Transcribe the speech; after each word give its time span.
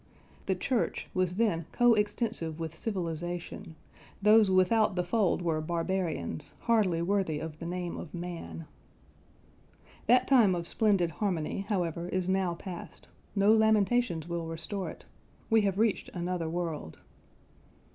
"The 0.47 0.55
Church" 0.55 1.11
was 1.13 1.35
then 1.35 1.67
co 1.71 1.93
extensive 1.93 2.59
with 2.59 2.75
civilisation: 2.75 3.75
those 4.19 4.49
without 4.49 4.95
the 4.95 5.03
fold 5.03 5.43
were 5.43 5.61
barbarians, 5.61 6.55
hardly 6.61 7.03
worthy 7.03 7.37
of 7.37 7.59
the 7.59 7.67
name 7.67 7.97
of 7.97 8.11
man. 8.11 8.65
That 10.07 10.27
time 10.27 10.55
of 10.55 10.65
splendid 10.65 11.11
harmony, 11.11 11.67
however, 11.69 12.09
is 12.09 12.27
now 12.27 12.55
past; 12.55 13.09
no 13.35 13.53
lamentations 13.53 14.27
will 14.27 14.47
restore 14.47 14.89
it. 14.89 15.05
We 15.51 15.61
have 15.61 15.77
reached 15.77 16.09
another 16.15 16.49
world. 16.49 16.97